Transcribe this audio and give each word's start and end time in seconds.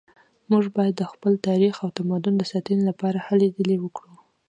موږ 0.49 0.63
باید 0.77 0.95
د 0.97 1.03
خپل 1.11 1.33
تاریخ 1.47 1.73
او 1.83 1.89
تمدن 1.97 2.33
د 2.37 2.43
ساتنې 2.51 2.83
لپاره 2.89 3.17
هلې 3.27 3.47
ځلې 3.57 3.75
وکړو 3.79 4.15